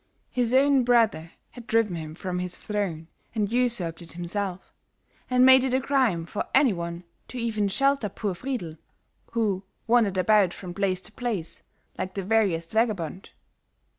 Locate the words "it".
4.01-4.13, 5.63-5.75